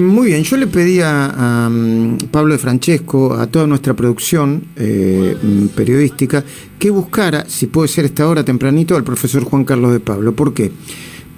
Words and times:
Muy 0.00 0.28
bien, 0.28 0.44
yo 0.44 0.56
le 0.56 0.68
pedí 0.68 1.00
a, 1.02 1.68
mm, 1.68 2.28
Pablo 2.30 2.52
de 2.52 2.58
Francesco, 2.58 3.34
a 3.34 3.48
toda 3.48 3.66
nuestra 3.66 3.94
producción 3.94 4.62
eh, 4.76 5.36
mm, 5.42 5.66
periodística, 5.74 6.44
que 6.78 6.90
buscara, 6.90 7.46
si 7.48 7.66
puede 7.66 7.88
ser 7.88 8.04
esta 8.04 8.28
hora 8.28 8.44
tempranito, 8.44 8.94
al 8.94 9.02
profesor 9.02 9.42
Juan 9.42 9.64
Carlos 9.64 9.90
de 9.92 9.98
Pablo. 9.98 10.36
¿Por 10.36 10.54
qué? 10.54 10.70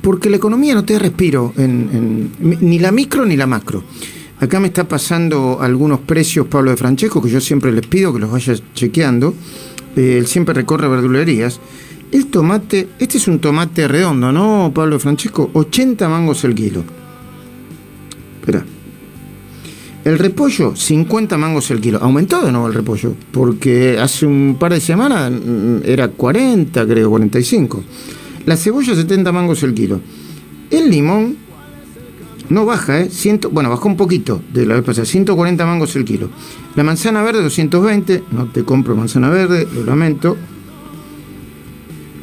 Porque 0.02 0.28
la 0.28 0.36
economía 0.36 0.74
no 0.74 0.84
te 0.84 0.98
respiro, 0.98 1.54
ni 1.56 2.78
la 2.78 2.92
micro 2.92 3.24
ni 3.24 3.34
la 3.34 3.46
macro. 3.46 3.82
Acá 4.40 4.60
me 4.60 4.66
está 4.66 4.86
pasando 4.86 5.56
algunos 5.62 6.00
precios 6.00 6.46
Pablo 6.46 6.70
de 6.70 6.76
Francesco, 6.76 7.22
que 7.22 7.30
yo 7.30 7.40
siempre 7.40 7.72
les 7.72 7.86
pido 7.86 8.12
que 8.12 8.18
los 8.18 8.30
vaya 8.30 8.52
chequeando. 8.74 9.32
Eh, 9.96 10.18
él 10.18 10.26
siempre 10.26 10.52
recorre 10.52 10.86
verdulerías. 10.86 11.58
El 12.12 12.26
tomate, 12.26 12.90
este 12.98 13.16
es 13.16 13.26
un 13.26 13.38
tomate 13.38 13.88
redondo, 13.88 14.30
¿no, 14.32 14.70
Pablo 14.74 14.96
de 14.96 15.00
Francesco? 15.00 15.48
80 15.54 16.06
mangos 16.10 16.44
el 16.44 16.54
kilo. 16.54 16.99
Espera. 18.40 18.64
El 20.02 20.18
repollo, 20.18 20.74
50 20.74 21.36
mangos 21.36 21.70
el 21.70 21.80
kilo. 21.80 21.98
Aumentó 22.00 22.40
de 22.42 22.50
nuevo 22.50 22.68
el 22.68 22.74
repollo, 22.74 23.14
porque 23.32 23.98
hace 23.98 24.24
un 24.24 24.56
par 24.58 24.72
de 24.72 24.80
semanas 24.80 25.30
mm, 25.30 25.78
era 25.84 26.08
40, 26.08 26.86
creo, 26.86 27.10
45. 27.10 27.84
La 28.46 28.56
cebolla, 28.56 28.94
70 28.94 29.30
mangos 29.30 29.62
el 29.62 29.74
kilo. 29.74 30.00
El 30.70 30.90
limón 30.90 31.36
no 32.48 32.64
baja, 32.64 33.00
¿eh? 33.00 33.10
Ciento, 33.10 33.50
bueno, 33.50 33.68
bajó 33.68 33.88
un 33.88 33.96
poquito 33.96 34.40
de 34.52 34.64
la 34.64 34.74
vez 34.74 34.84
pasada, 34.84 35.04
140 35.04 35.66
mangos 35.66 35.94
el 35.96 36.04
kilo. 36.06 36.30
La 36.76 36.82
manzana 36.82 37.22
verde, 37.22 37.42
220. 37.42 38.24
No 38.32 38.46
te 38.46 38.64
compro 38.64 38.96
manzana 38.96 39.28
verde, 39.28 39.68
lo 39.74 39.84
lamento. 39.84 40.36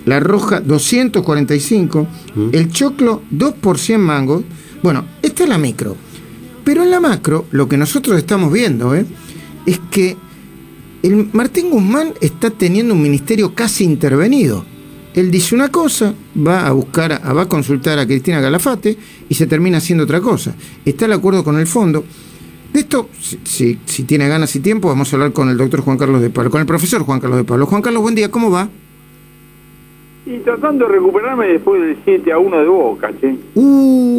La 0.06 0.20
roja, 0.20 0.62
245. 0.62 2.08
El 2.52 2.72
choclo, 2.72 3.22
2 3.30 3.54
por 3.54 3.78
100 3.78 4.02
mangos. 4.02 4.44
Bueno, 4.82 5.06
esta 5.22 5.44
es 5.44 5.50
la 5.50 5.58
micro. 5.58 5.96
Pero 6.68 6.84
en 6.84 6.92
la 6.92 7.00
macro, 7.00 7.46
lo 7.52 7.70
que 7.70 7.78
nosotros 7.78 8.18
estamos 8.18 8.52
viendo 8.52 8.94
¿eh? 8.94 9.06
es 9.66 9.80
que 9.90 10.18
el 11.02 11.30
Martín 11.32 11.70
Guzmán 11.70 12.10
está 12.20 12.50
teniendo 12.50 12.94
un 12.94 13.02
ministerio 13.02 13.56
casi 13.56 13.86
intervenido. 13.86 14.66
Él 15.14 15.32
dice 15.32 15.56
una 15.56 15.70
cosa, 15.70 16.14
va 16.46 16.68
a 16.68 16.74
buscar, 16.74 17.14
a- 17.14 17.32
va 17.32 17.44
a 17.44 17.48
consultar 17.48 17.98
a 18.00 18.06
Cristina 18.06 18.42
Calafate 18.42 18.98
y 19.30 19.34
se 19.34 19.48
termina 19.48 19.78
haciendo 19.78 20.04
otra 20.04 20.20
cosa. 20.20 20.56
Está 20.84 21.08
de 21.08 21.14
acuerdo 21.14 21.42
con 21.42 21.58
el 21.58 21.68
fondo. 21.68 22.04
De 22.74 22.82
esto, 22.82 23.10
si, 23.18 23.40
si- 23.46 23.80
si 23.86 24.04
tiene 24.04 24.28
ganas 24.28 24.54
y 24.58 24.60
tiempo, 24.60 24.90
vamos 24.90 25.14
a 25.14 25.16
hablar 25.16 25.32
con 25.32 25.48
el 25.48 25.56
doctor 25.56 25.80
Juan 25.80 25.98
Carlos 25.98 26.22
de 26.22 26.30
Pablo, 26.32 26.52
con 26.52 26.60
el 26.60 26.68
profesor 26.68 27.02
Juan 27.04 27.22
Carlos 27.22 27.38
de 27.38 27.46
Pablo. 27.46 27.66
Juan 27.66 27.82
Carlos, 27.82 28.02
buen 28.04 28.14
día, 28.16 28.30
¿cómo 28.30 28.52
va? 28.52 28.68
Y 30.26 30.40
tratando 30.40 30.86
de 30.86 30.92
recuperarme 30.92 31.48
después 31.48 31.82
del 31.82 31.98
7 32.04 32.34
a 32.34 32.38
1 32.38 32.58
de 32.60 32.68
Boca, 32.68 33.10
che. 33.22 33.34
Uh, 33.56 34.17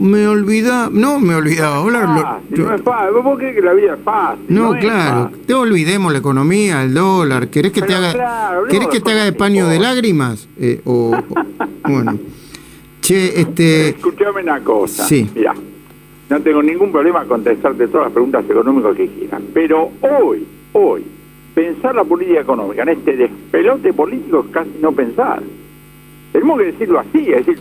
me 0.00 0.26
olvidaba, 0.26 0.88
no 0.92 1.20
me 1.20 1.34
olvidaba 1.34 1.76
hablarlo. 1.76 2.22
Fácil, 2.22 2.64
no 2.64 2.74
es 2.74 2.82
fácil. 2.82 3.14
¿Vos 3.22 3.38
crees 3.38 3.54
que 3.54 3.62
la 3.62 3.72
vida 3.74 3.94
es 3.94 4.00
fácil? 4.02 4.44
No, 4.48 4.72
claro. 4.72 5.24
fácil. 5.30 5.46
Te 5.46 5.54
olvidemos 5.54 6.12
la 6.12 6.18
economía, 6.18 6.82
el 6.82 6.94
dólar. 6.94 7.48
¿Querés 7.48 7.70
que 7.72 7.82
te 7.82 7.94
haga, 7.94 8.12
claro, 8.12 8.64
¿querés 8.66 8.88
que 8.88 9.00
te 9.00 9.10
haga 9.12 9.24
de 9.24 9.32
paño 9.32 9.68
de 9.68 9.78
lágrimas? 9.78 10.48
Eh, 10.58 10.80
o, 10.84 11.12
o- 11.16 11.88
bueno. 11.88 12.18
Che, 13.00 13.40
este. 13.40 13.90
Escuchame 13.90 14.42
una 14.42 14.60
cosa. 14.60 15.04
Sí. 15.06 15.30
Mirá, 15.34 15.54
no 16.28 16.40
tengo 16.40 16.62
ningún 16.62 16.92
problema 16.92 17.24
contestarte 17.24 17.88
todas 17.88 18.06
las 18.06 18.12
preguntas 18.12 18.44
económicas 18.48 18.94
que 18.96 19.08
quieran. 19.08 19.42
Pero 19.54 19.90
hoy, 20.02 20.46
hoy, 20.72 21.04
pensar 21.54 21.94
la 21.94 22.04
política 22.04 22.40
económica 22.40 22.82
en 22.82 22.90
este 22.90 23.16
despelote 23.16 23.92
político 23.92 24.44
es 24.46 24.52
casi 24.52 24.70
no 24.80 24.92
pensar. 24.92 25.42
Tenemos 26.32 26.58
que 26.58 26.66
decirlo 26.66 27.00
así, 27.00 27.32
es 27.32 27.44
decir, 27.46 27.58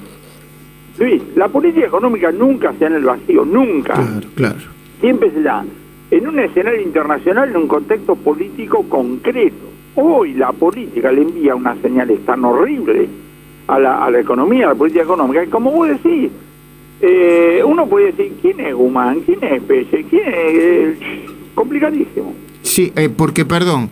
Luis, 1.00 1.22
la 1.36 1.47
política 1.47 1.88
económica 1.88 2.31
nunca 2.31 2.73
se 2.73 2.80
da 2.80 2.88
en 2.88 2.95
el 2.95 3.03
vacío, 3.03 3.45
nunca. 3.45 3.94
Claro, 3.94 4.28
claro. 4.36 4.59
siempre 5.00 5.31
se 5.31 5.42
da 5.42 5.66
en 6.11 6.28
un 6.28 6.39
escenario 6.39 6.81
internacional, 6.81 7.50
en 7.50 7.58
un 7.58 7.67
contexto 7.67 8.16
político 8.16 8.83
concreto. 8.89 9.70
Hoy 9.95 10.33
la 10.33 10.52
política 10.52 11.11
le 11.11 11.22
envía 11.22 11.55
una 11.55 11.75
señal 11.81 12.11
tan 12.26 12.43
horrible 12.45 13.08
a 13.67 13.80
la, 13.80 14.04
a 14.04 14.11
la 14.11 14.20
economía, 14.20 14.65
a 14.65 14.70
la 14.70 14.76
política 14.76 15.04
económica, 15.04 15.43
que 15.43 15.49
como 15.49 15.71
vos 15.71 15.88
decís, 15.88 16.30
eh, 17.02 17.61
uno 17.65 17.88
puede 17.88 18.08
decir, 18.08 18.33
¿quién 18.42 18.59
es 18.59 18.73
Guzmán? 18.76 19.21
¿Quién 19.21 19.43
es 19.43 19.61
Pelle? 19.64 20.05
¿Quién 20.09 20.27
es...? 20.27 20.33
Eh, 20.33 21.26
complicadísimo. 21.55 22.33
Sí, 22.61 22.92
eh, 22.95 23.09
porque, 23.09 23.43
perdón, 23.43 23.89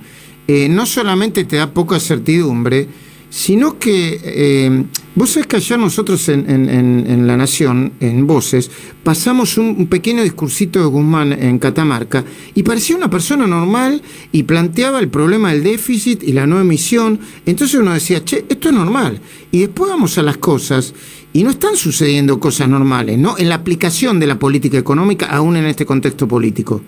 eh, 0.47 0.69
no 0.69 0.85
solamente 0.85 1.43
te 1.43 1.57
da 1.57 1.73
poca 1.73 1.99
certidumbre, 1.99 2.87
sino 3.29 3.77
que 3.77 4.87
vos 5.17 5.31
sabés 5.31 5.47
que 5.47 5.55
ayer 5.57 5.79
nosotros 5.79 6.29
en, 6.29 6.49
en- 6.49 6.69
en- 6.69 7.05
en 7.09 7.27
La 7.27 7.35
Nación, 7.35 7.91
en 7.99 8.27
Voces, 8.27 8.69
pasamos 9.03 9.57
un, 9.57 9.67
un 9.77 9.87
pequeño 9.87 10.21
discursito 10.23 10.79
de 10.79 10.85
Guzmán 10.85 11.33
en 11.33 11.57
Catamarca 11.59 12.23
y 12.53 12.61
parecía 12.63 12.95
una 12.95 13.09
persona 13.09 13.47
normal 13.47 14.01
y 14.31 14.43
planteaba 14.43 14.99
el 14.99 15.09
problema 15.09 15.51
del 15.51 15.63
déficit 15.63 16.23
y 16.23 16.33
la 16.33 16.45
no 16.45 16.59
emisión. 16.59 17.19
Entonces 17.45 17.79
uno 17.79 17.93
decía, 17.93 18.23
che, 18.23 18.45
esto 18.47 18.69
es 18.69 18.75
normal. 18.75 19.19
Y 19.51 19.61
después 19.61 19.89
vamos 19.89 20.17
a 20.17 20.23
las 20.23 20.37
cosas 20.37 20.93
y 21.33 21.43
no 21.43 21.49
están 21.49 21.75
sucediendo 21.75 22.39
cosas 22.39 22.69
normales, 22.69 23.17
¿no? 23.17 23.37
En 23.37 23.49
la 23.49 23.55
aplicación 23.55 24.19
de 24.19 24.27
la 24.27 24.39
política 24.39 24.77
económica, 24.77 25.25
aún 25.27 25.57
en 25.57 25.65
este 25.65 25.85
contexto 25.85 26.27
político. 26.27 26.81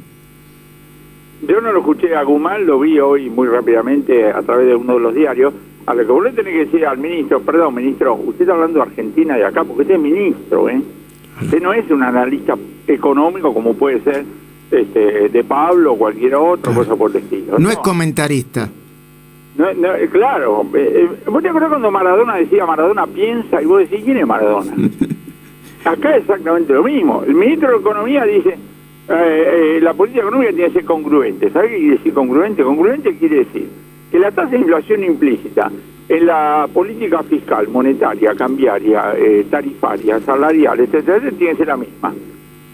Yo 1.48 1.62
no 1.62 1.72
lo 1.72 1.80
escuché 1.80 2.16
a 2.16 2.24
Guzmán, 2.24 2.66
lo 2.66 2.80
vi 2.80 3.00
hoy 3.00 3.30
muy 3.30 3.48
rápidamente 3.48 4.30
a 4.30 4.42
través 4.44 4.68
de 4.68 4.76
uno 4.76 4.96
de 4.96 5.00
los 5.00 5.16
diarios. 5.16 5.54
A 5.86 5.94
lo 5.94 6.06
que 6.06 6.12
vos 6.12 6.24
le 6.24 6.32
tenés 6.32 6.54
que 6.54 6.66
decir 6.66 6.86
al 6.86 6.98
ministro, 6.98 7.42
perdón, 7.42 7.76
ministro, 7.76 8.14
usted 8.16 8.42
está 8.42 8.54
hablando 8.54 8.80
de 8.80 8.84
Argentina 8.84 9.36
y 9.36 9.40
de 9.40 9.46
acá, 9.46 9.64
porque 9.64 9.82
usted 9.84 9.96
es 9.96 10.02
ministro, 10.02 10.70
¿eh? 10.70 10.82
Usted 11.42 11.62
no 11.62 11.74
es 11.74 11.90
un 11.90 12.04
analista 12.04 12.56
económico 12.86 13.54
como 13.54 13.74
puede 13.74 14.02
ser 14.02 14.26
este, 14.72 15.30
de 15.30 15.44
Pablo 15.44 15.94
o 15.94 15.98
cualquier 15.98 16.36
otro, 16.36 16.74
cosa 16.74 16.96
por 16.96 17.12
el 17.12 17.18
estilo. 17.18 17.58
No 17.58 17.70
es 17.72 17.78
comentarista. 17.78 18.70
No, 19.58 19.74
no, 19.74 19.96
eh, 19.96 20.08
claro. 20.10 20.66
eh, 20.74 21.08
eh, 21.26 21.30
¿Vos 21.30 21.42
te 21.42 21.50
acordás 21.50 21.70
cuando 21.70 21.92
Maradona 21.92 22.36
decía 22.36 22.66
Maradona 22.66 23.08
piensa 23.08 23.62
y 23.62 23.66
vos 23.66 23.80
decís 23.80 24.04
quién 24.06 24.18
es 24.18 24.28
Maradona? 24.28 24.72
Acá 25.86 26.16
es 26.16 26.22
exactamente 26.22 26.74
lo 26.74 26.84
mismo. 26.84 27.24
El 27.26 27.34
ministro 27.36 27.72
de 27.72 27.78
Economía 27.78 28.26
dice 28.26 28.58
eh, 29.10 29.78
eh, 29.78 29.80
la 29.82 29.94
política 29.94 30.22
económica 30.22 30.52
tiene 30.52 30.68
que 30.68 30.74
ser 30.74 30.86
congruente. 30.86 31.50
¿Sabe 31.50 31.70
qué 31.70 31.78
quiere 31.78 31.98
decir 31.98 32.14
congruente? 32.14 32.64
Congruente 32.64 33.16
quiere 33.18 33.38
decir 33.38 33.70
que 34.12 34.20
la 34.20 34.32
tasa 34.32 34.50
de 34.50 34.58
inflación 34.58 35.04
implícita 35.04 35.72
en 36.10 36.26
la 36.26 36.68
política 36.74 37.22
fiscal, 37.24 37.68
monetaria, 37.68 38.34
cambiaria, 38.34 39.14
eh, 39.16 39.46
tarifaria, 39.50 40.20
salarial, 40.22 40.80
etcétera, 40.80 41.18
etcétera, 41.18 41.38
tiene 41.38 41.52
que 41.52 41.58
ser 41.58 41.68
la 41.68 41.78
misma. 41.78 42.14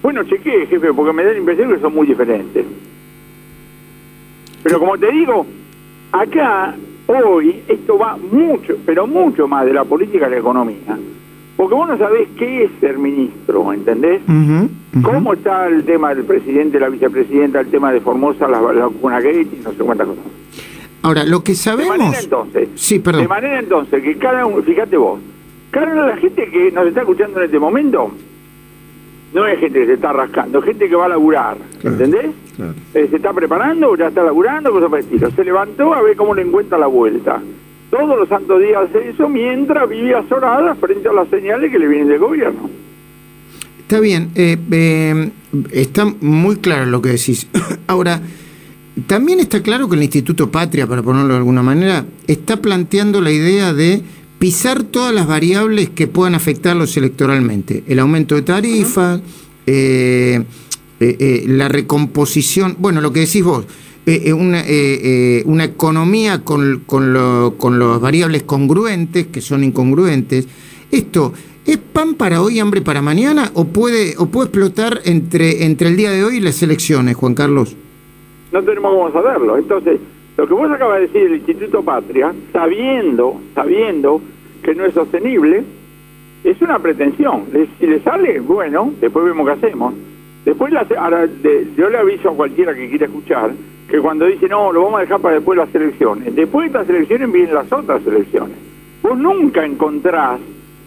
Bueno, 0.02 0.24
chequee, 0.24 0.68
jefe, 0.68 0.94
porque 0.94 1.12
me 1.12 1.24
da 1.24 1.34
la 1.34 1.40
impresión 1.40 1.74
que 1.74 1.80
son 1.82 1.94
muy 1.94 2.08
diferentes. 2.08 2.66
Pero 4.64 4.80
como 4.80 4.98
te 4.98 5.12
digo, 5.12 5.46
acá, 6.12 6.76
hoy, 7.08 7.62
esto 7.68 7.98
va 7.98 8.18
mucho, 8.18 8.78
pero 8.86 9.06
mucho 9.06 9.48
más 9.48 9.66
de 9.66 9.74
la 9.74 9.84
política 9.84 10.28
a 10.28 10.30
la 10.30 10.38
economía. 10.38 10.98
Porque 11.58 11.76
vos 11.76 11.88
no 11.88 11.98
sabés 11.98 12.30
qué 12.38 12.64
es 12.64 12.72
ser 12.80 12.98
ministro, 12.98 13.72
¿entendés? 13.74 14.22
¿Cómo 15.02 15.34
está 15.34 15.68
el 15.68 15.84
tema 15.84 16.14
del 16.14 16.24
presidente, 16.24 16.80
la 16.80 16.90
vicepresidenta, 16.90 17.60
el 17.60 17.68
tema 17.68 17.92
de 17.92 18.00
Formosa, 18.00 18.48
la, 18.48 18.62
la 18.62 18.88
y 18.88 19.62
no 19.64 19.72
sé 19.72 19.78
cuántas 19.84 20.08
cosas? 20.08 20.24
Ahora, 21.06 21.24
lo 21.24 21.44
que 21.44 21.54
De 21.54 21.58
manera 21.76 21.86
sabemos. 21.88 22.24
entonces, 22.24 22.70
Sí, 22.76 23.00
perdón. 23.00 23.22
de 23.24 23.28
manera 23.28 23.60
entonces 23.60 24.02
que 24.04 24.18
cada 24.18 24.46
uno, 24.46 24.64
fíjate 24.64 24.98
vos, 24.98 25.20
cada 25.72 25.92
una 25.92 26.02
de 26.04 26.08
la 26.08 26.18
gente 26.18 26.50
que 26.50 26.72
nos 26.72 26.88
está 26.88 27.02
escuchando 27.02 27.40
en 27.40 27.46
este 27.46 27.60
momento, 27.60 28.12
no 29.34 29.46
es 29.48 29.60
gente 29.60 29.80
que 29.82 29.86
se 29.86 29.94
está 29.94 30.14
rascando, 30.14 30.60
es 30.60 30.66
gente 30.66 30.88
que 30.90 30.96
va 30.96 31.06
a 31.06 31.10
laburar, 31.10 31.58
Claro. 31.82 31.96
¿entendés? 31.96 32.32
Claro. 32.56 32.74
Eh, 32.94 33.08
se 33.10 33.18
está 33.18 33.34
preparando, 33.34 33.96
ya 33.98 34.08
está 34.08 34.24
laburando, 34.24 34.72
cosas 34.72 34.90
por 34.90 35.00
el 35.00 35.06
estilo. 35.06 35.30
Se 35.32 35.44
levantó 35.44 35.94
a 35.94 36.02
ver 36.02 36.16
cómo 36.16 36.34
le 36.34 36.42
encuentra 36.44 36.78
la 36.78 36.88
vuelta. 36.88 37.42
Todos 37.92 38.18
los 38.18 38.28
santos 38.30 38.60
días 38.62 38.90
hace 38.90 39.10
eso 39.10 39.28
mientras 39.30 39.88
vive 39.90 40.16
azorada 40.16 40.74
frente 40.76 41.08
a 41.10 41.14
las 41.14 41.28
señales 41.30 41.70
que 41.72 41.78
le 41.80 41.88
vienen 41.88 42.08
del 42.08 42.20
gobierno. 42.20 42.70
Está 43.80 44.00
bien, 44.00 44.32
eh, 44.36 44.58
eh, 44.72 45.30
está 45.72 46.06
muy 46.22 46.56
claro 46.56 46.86
lo 46.88 47.02
que 47.02 47.10
decís. 47.10 47.48
Ahora, 47.88 48.20
también 49.08 49.40
está 49.40 49.62
claro 49.62 49.90
que 49.90 49.96
el 49.96 50.04
Instituto 50.04 50.50
Patria, 50.52 50.88
para 50.88 51.04
ponerlo 51.04 51.30
de 51.34 51.38
alguna 51.38 51.62
manera, 51.64 52.06
está 52.28 52.62
planteando 52.62 53.22
la 53.22 53.32
idea 53.32 53.74
de 53.74 54.02
pisar 54.40 54.84
todas 54.84 55.14
las 55.14 55.28
variables 55.28 55.90
que 55.90 56.08
puedan 56.08 56.36
afectarlos 56.36 56.96
electoralmente. 56.98 57.84
El 57.88 58.00
aumento 58.00 58.36
de 58.36 58.42
tarifas, 58.42 59.22
eh, 59.66 60.44
eh, 61.00 61.18
eh, 61.20 61.44
la 61.48 61.68
recomposición, 61.68 62.78
bueno, 62.80 63.02
lo 63.02 63.12
que 63.12 63.22
decís 63.22 63.44
vos, 63.44 63.66
una, 64.38 64.62
eh, 64.62 64.66
eh, 64.70 65.44
una 65.46 65.64
economía 65.64 66.44
con, 66.44 66.84
con, 66.86 67.12
lo- 67.12 67.56
con 67.58 67.80
las 67.80 68.00
variables 68.00 68.44
congruentes, 68.44 69.28
que 69.28 69.42
son 69.42 69.64
incongruentes. 69.64 70.48
Esto, 70.92 71.34
¿es 71.66 71.78
pan 71.78 72.14
para 72.14 72.42
hoy, 72.42 72.60
hambre 72.60 72.82
para 72.82 73.02
mañana? 73.02 73.52
¿O 73.56 73.66
puede, 73.66 74.14
o 74.18 74.28
puede 74.28 74.48
explotar 74.50 75.02
entre, 75.06 75.66
entre 75.66 75.90
el 75.90 75.98
día 75.98 76.12
de 76.12 76.24
hoy 76.24 76.38
y 76.38 76.40
las 76.40 76.62
elecciones, 76.62 77.16
Juan 77.16 77.34
Carlos? 77.34 77.76
No 78.56 78.64
tenemos 78.64 78.92
cómo 78.94 79.12
saberlo. 79.12 79.58
Entonces, 79.58 80.00
lo 80.38 80.48
que 80.48 80.54
vos 80.54 80.72
acabas 80.72 81.00
de 81.00 81.08
decir 81.08 81.24
del 81.24 81.36
Instituto 81.38 81.84
Patria, 81.84 82.34
sabiendo, 82.52 83.40
sabiendo 83.54 84.22
que 84.64 84.74
no 84.76 84.86
es 84.86 84.94
sostenible, 84.94 85.64
es 86.44 86.62
una 86.62 86.80
pretensión. 86.80 87.44
Si 87.80 87.88
le 87.88 88.00
sale, 88.02 88.40
bueno, 88.40 88.92
después 89.02 89.26
vemos 89.26 89.46
qué 89.48 89.54
hacemos. 89.54 89.94
Después, 90.46 90.72
la, 90.72 90.86
ahora, 91.00 91.26
de- 91.28 91.68
yo 91.76 91.90
le 91.90 91.98
aviso 91.98 92.30
a 92.30 92.34
cualquiera 92.36 92.74
que 92.74 92.88
quiera 92.90 93.06
escuchar 93.08 93.52
que 93.90 94.00
cuando 94.00 94.26
dice, 94.26 94.48
no, 94.48 94.72
lo 94.72 94.84
vamos 94.84 95.00
a 95.00 95.02
dejar 95.02 95.20
para 95.20 95.36
después 95.36 95.58
de 95.60 95.66
las 95.66 95.76
elecciones, 95.76 96.36
después 96.36 96.64
de 96.72 96.80
estas 96.80 96.90
elecciones 96.96 97.32
vienen 97.32 97.54
las 97.54 97.72
otras 97.72 98.06
elecciones. 98.06 98.58
Vos 99.04 99.18
nunca 99.18 99.66
encontrás 99.66 100.40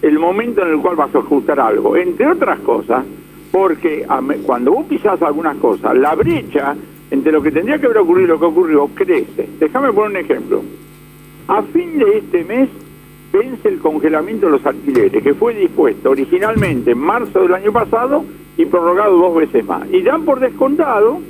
el 0.02 0.18
momento 0.18 0.62
en 0.62 0.72
el 0.74 0.78
cual 0.80 0.96
vas 0.96 1.14
a 1.14 1.18
ajustar 1.18 1.58
algo, 1.60 1.96
entre 1.96 2.26
otras 2.26 2.58
cosas, 2.60 3.04
porque 3.52 4.04
cuando 4.44 4.72
vos 4.72 4.86
pisás 4.86 5.20
algunas 5.22 5.56
cosas, 5.56 5.96
la 5.96 6.14
brecha 6.14 6.74
entre 7.10 7.32
lo 7.32 7.42
que 7.42 7.50
tendría 7.50 7.78
que 7.78 7.86
haber 7.86 7.98
ocurrido 7.98 8.26
y 8.26 8.28
lo 8.28 8.38
que 8.38 8.46
ocurrió 8.46 8.90
crece. 8.94 9.48
Déjame 9.58 9.92
poner 9.92 10.10
un 10.10 10.16
ejemplo. 10.24 10.62
A 11.48 11.62
fin 11.62 11.98
de 11.98 12.18
este 12.18 12.44
mes 12.44 12.68
vence 13.32 13.68
el 13.68 13.78
congelamiento 13.78 14.46
de 14.46 14.52
los 14.52 14.66
alquileres, 14.66 15.22
que 15.22 15.34
fue 15.34 15.54
dispuesto 15.54 16.10
originalmente 16.10 16.92
en 16.92 16.98
marzo 16.98 17.40
del 17.40 17.54
año 17.54 17.72
pasado 17.72 18.24
y 18.56 18.66
prorrogado 18.66 19.16
dos 19.16 19.36
veces 19.36 19.64
más. 19.64 19.88
Y 19.90 20.02
dan 20.02 20.24
por 20.24 20.40
descontado 20.40 21.20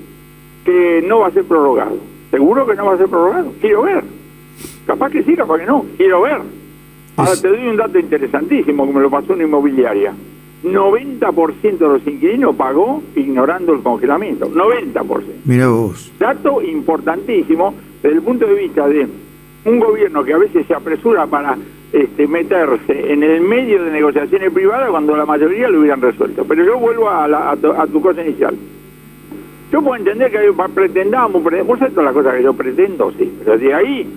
que 0.65 1.05
no 1.07 1.21
va 1.21 1.29
a 1.29 1.31
ser 1.31 1.45
prorrogado. 1.45 1.97
¿Seguro 2.31 2.67
que 2.67 2.75
no 2.75 2.87
va 2.87 2.95
a 2.95 2.99
ser 2.99 3.09
prorrogado? 3.09 3.53
Quiero 3.61 3.83
ver. 3.83 4.05
Capaz 4.87 5.11
que 5.11 5.23
sí, 5.23 5.35
capaz 5.37 5.59
que 5.59 5.67
no. 5.67 5.87
Quiero 5.97 6.23
ver. 6.23 6.41
Ahora 7.17 7.33
te 7.41 7.49
doy 7.49 7.67
un 7.67 7.77
dato 7.77 7.99
interesantísimo 7.99 8.87
que 8.87 8.93
me 8.93 9.01
lo 9.01 9.11
pasó 9.11 9.33
una 9.33 9.45
inmobiliaria. 9.45 10.15
90% 10.65 11.79
de 11.79 11.87
los 11.89 12.07
inquilinos 12.07 12.55
pagó 12.57 13.03
ignorando 13.15 13.73
el 13.75 13.81
congelamiento. 13.83 14.49
90%. 14.51 15.23
Mira 15.45 15.69
vos. 15.69 16.13
Dato 16.19 16.61
importantísimo 16.63 17.75
desde 18.03 18.17
el 18.17 18.23
punto 18.23 18.47
de 18.47 18.55
vista 18.55 18.89
de 18.89 19.07
un 19.65 19.81
gobierno 19.81 20.25
que 20.25 20.33
a 20.35 20.39
veces 20.39 20.67
se 20.67 20.75
apresura 20.75 21.27
para 21.27 21.57
este, 21.93 22.27
meterse 22.27 23.13
en 23.13 23.23
el 23.23 23.41
medio 23.41 23.83
de 23.85 23.91
negociaciones 23.91 24.53
privadas 24.53 24.91
cuando 24.91 25.17
la 25.17 25.27
mayoría 25.27 25.69
lo 25.69 25.81
hubieran 25.81 26.01
resuelto. 26.01 26.45
Pero 26.45 26.65
yo 26.65 26.79
vuelvo 26.79 27.09
a, 27.11 27.27
la- 27.29 27.51
a 27.51 27.57
tu, 27.57 27.71
a 27.73 27.87
tu 27.87 28.01
cosa 28.01 28.23
inicial. 28.25 28.55
Yo 29.73 29.83
puedo 29.83 29.97
entender 29.97 30.31
que 30.31 30.39
pretendamos, 30.75 31.43
sabés 31.43 31.67
todas 31.95 32.05
las 32.07 32.15
cosas 32.15 32.37
que 32.37 32.43
yo 32.43 32.55
pretendo, 32.55 33.13
sí, 33.19 33.31
pero 33.45 33.59
de 33.59 33.75
ahí 33.75 34.09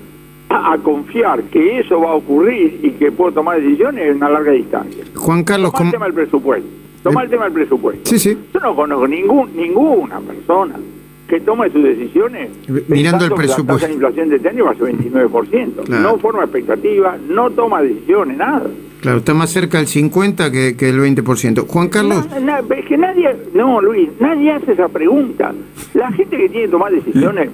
a, 0.51 0.77
confiar 0.77 1.43
que 1.43 1.79
eso 1.79 1.99
va 1.99 2.11
a 2.11 2.15
ocurrir 2.15 2.79
y 2.83 2.91
que 2.91 3.11
puedo 3.11 3.31
tomar 3.31 3.59
decisiones 3.61 4.09
es 4.09 4.15
una 4.15 4.29
larga 4.29 4.51
distancia. 4.51 5.03
Juan 5.15 5.43
Carlos, 5.43 5.71
Toma 5.71 5.77
¿cómo- 5.77 5.87
el 5.89 5.91
tema 5.93 6.05
del 6.05 6.13
presupuesto. 6.13 6.69
Toma 7.03 7.23
el 7.23 7.29
tema 7.29 7.43
del 7.45 7.53
presupuesto. 7.53 8.09
Sí, 8.09 8.19
sí. 8.19 8.37
Yo 8.53 8.59
no 8.59 8.75
conozco 8.75 9.07
ningún, 9.07 9.49
ninguna 9.55 10.19
persona 10.19 10.75
que 11.27 11.39
tome 11.39 11.69
sus 11.71 11.81
decisiones 11.81 12.49
Mirando 12.89 13.23
el 13.25 13.31
presupuesto. 13.31 13.63
La 13.63 13.73
tasa 13.75 13.87
de 13.87 13.93
inflación 13.93 14.29
de 14.29 14.35
este 14.35 14.49
año 14.49 14.65
va 14.65 14.71
a 14.71 14.75
ser 14.75 14.87
29%. 14.93 15.83
Claro. 15.85 16.03
No 16.03 16.17
forma 16.19 16.43
expectativa, 16.43 17.17
no 17.29 17.49
toma 17.51 17.81
decisiones, 17.81 18.37
nada. 18.37 18.67
Claro, 19.01 19.17
está 19.19 19.33
más 19.33 19.49
cerca 19.49 19.77
del 19.79 19.87
50 19.87 20.51
que, 20.51 20.75
que 20.77 20.89
el 20.89 20.99
20%. 20.99 21.65
Juan 21.67 21.89
Carlos, 21.89 22.27
Na- 22.29 22.39
na- 22.61 22.75
es 22.75 22.85
que 22.85 22.97
nadie, 22.97 23.35
no 23.55 23.81
Luis, 23.81 24.09
nadie 24.19 24.51
hace 24.51 24.73
esa 24.73 24.89
pregunta. 24.89 25.53
La 25.95 26.11
gente 26.11 26.37
que 26.37 26.49
tiene 26.49 26.65
que 26.65 26.71
tomar 26.71 26.91
decisiones 26.91 27.49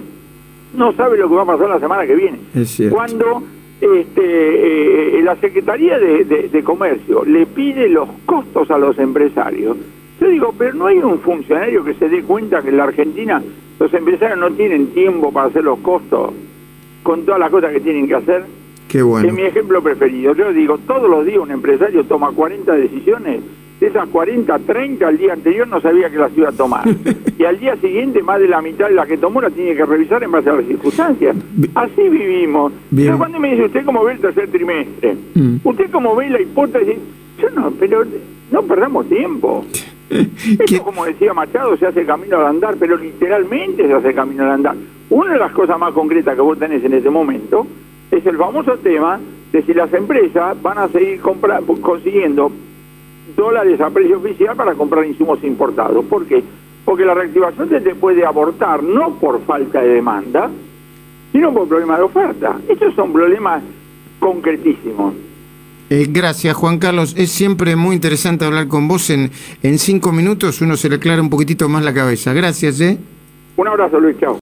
no 0.78 0.92
sabe 0.92 1.18
lo 1.18 1.28
que 1.28 1.34
va 1.34 1.42
a 1.42 1.46
pasar 1.46 1.68
la 1.68 1.80
semana 1.80 2.06
que 2.06 2.14
viene. 2.14 2.38
Es. 2.54 2.80
Cuando 2.90 3.42
este, 3.80 5.18
eh, 5.18 5.22
la 5.22 5.36
Secretaría 5.36 5.98
de, 5.98 6.24
de- 6.24 6.48
de 6.48 6.62
Comercio 6.64 7.24
le 7.24 7.46
pide 7.46 7.88
los 7.88 8.08
costos 8.26 8.70
a 8.70 8.78
los 8.78 8.98
empresarios, 8.98 9.76
yo 10.20 10.28
digo, 10.28 10.54
pero 10.58 10.74
no 10.74 10.86
hay 10.86 10.98
un 10.98 11.18
funcionario 11.20 11.84
que 11.84 11.94
se 11.94 12.08
dé 12.08 12.22
cuenta 12.22 12.62
que 12.62 12.70
en 12.70 12.76
la 12.76 12.84
Argentina 12.84 13.42
los 13.78 13.92
empresarios 13.94 14.38
no 14.38 14.50
tienen 14.52 14.88
tiempo 14.88 15.32
para 15.32 15.46
hacer 15.48 15.62
los 15.64 15.78
costos 15.80 16.32
con 17.04 17.24
todas 17.24 17.38
las 17.40 17.50
cosas 17.50 17.72
que 17.72 17.80
tienen 17.80 18.08
que 18.08 18.14
hacer. 18.16 18.44
qué 18.88 18.98
Es 18.98 19.04
bueno. 19.04 19.32
mi 19.32 19.42
ejemplo 19.42 19.80
preferido. 19.82 20.34
Yo 20.34 20.52
digo, 20.52 20.78
todos 20.78 21.08
los 21.08 21.24
días 21.24 21.38
un 21.38 21.52
empresario 21.52 22.02
toma 22.04 22.32
40 22.32 22.72
decisiones. 22.74 23.40
De 23.80 23.86
esas 23.86 24.08
40, 24.08 24.58
30 24.58 25.06
al 25.06 25.18
día 25.18 25.32
anterior 25.34 25.68
no 25.68 25.80
sabía 25.80 26.10
que 26.10 26.16
las 26.18 26.36
iba 26.36 26.48
a 26.48 26.52
tomar. 26.52 26.82
y 27.38 27.44
al 27.44 27.60
día 27.60 27.76
siguiente, 27.76 28.22
más 28.22 28.40
de 28.40 28.48
la 28.48 28.60
mitad 28.60 28.88
de 28.88 28.94
las 28.94 29.06
que 29.06 29.16
tomó 29.16 29.40
las 29.40 29.52
tiene 29.52 29.76
que 29.76 29.84
revisar 29.86 30.22
en 30.24 30.32
base 30.32 30.50
a 30.50 30.54
las 30.54 30.64
circunstancias. 30.66 31.36
Así 31.76 32.08
vivimos. 32.08 32.72
Bien. 32.90 33.08
Pero 33.08 33.18
cuando 33.18 33.38
me 33.38 33.50
dice, 33.52 33.66
¿usted 33.66 33.84
cómo 33.84 34.02
ve 34.04 34.14
el 34.14 34.18
tercer 34.20 34.48
trimestre? 34.50 35.16
Mm. 35.34 35.56
¿Usted 35.62 35.90
cómo 35.92 36.16
ve 36.16 36.28
la 36.28 36.40
hipótesis? 36.40 36.96
Yo 37.40 37.50
no, 37.50 37.70
pero 37.78 38.04
no 38.50 38.62
perdamos 38.62 39.08
tiempo. 39.08 39.64
Esto, 40.10 40.64
¿Qué- 40.66 40.80
como 40.80 41.04
decía 41.04 41.32
Machado, 41.32 41.76
se 41.76 41.86
hace 41.86 42.04
camino 42.04 42.38
al 42.38 42.46
andar, 42.46 42.74
pero 42.80 42.96
literalmente 42.96 43.86
se 43.86 43.92
hace 43.92 44.12
camino 44.12 44.42
al 44.42 44.50
andar. 44.50 44.74
Una 45.10 45.34
de 45.34 45.38
las 45.38 45.52
cosas 45.52 45.78
más 45.78 45.92
concretas 45.92 46.34
que 46.34 46.40
vos 46.40 46.58
tenés 46.58 46.82
en 46.84 46.94
este 46.94 47.10
momento 47.10 47.66
es 48.10 48.26
el 48.26 48.36
famoso 48.36 48.76
tema 48.78 49.20
de 49.52 49.62
si 49.62 49.72
las 49.72 49.92
empresas 49.94 50.60
van 50.62 50.78
a 50.78 50.88
seguir 50.88 51.20
consiguiendo 51.20 52.50
dólares 53.36 53.80
a 53.80 53.90
precio 53.90 54.18
oficial 54.18 54.56
para 54.56 54.74
comprar 54.74 55.06
insumos 55.06 55.42
importados. 55.44 56.04
¿Por 56.04 56.26
qué? 56.26 56.42
Porque 56.84 57.04
la 57.04 57.14
reactivación 57.14 57.68
se 57.68 57.80
te 57.80 57.94
puede 57.94 58.24
abortar 58.24 58.82
no 58.82 59.14
por 59.14 59.42
falta 59.44 59.80
de 59.80 59.88
demanda, 59.94 60.50
sino 61.32 61.52
por 61.52 61.68
problema 61.68 61.96
de 61.96 62.02
oferta. 62.02 62.58
Estos 62.68 62.94
son 62.94 63.12
problemas 63.12 63.62
concretísimos. 64.18 65.14
Eh, 65.90 66.06
gracias, 66.10 66.54
Juan 66.54 66.78
Carlos. 66.78 67.14
Es 67.16 67.30
siempre 67.30 67.74
muy 67.74 67.94
interesante 67.94 68.44
hablar 68.44 68.68
con 68.68 68.88
vos. 68.88 69.08
En, 69.08 69.30
en 69.62 69.78
cinco 69.78 70.12
minutos 70.12 70.60
uno 70.60 70.76
se 70.76 70.88
le 70.88 70.96
aclara 70.96 71.22
un 71.22 71.30
poquitito 71.30 71.68
más 71.68 71.82
la 71.82 71.94
cabeza. 71.94 72.34
Gracias, 72.34 72.80
¿eh? 72.80 72.98
Un 73.56 73.68
abrazo, 73.68 73.98
Luis. 73.98 74.16
Chao. 74.20 74.36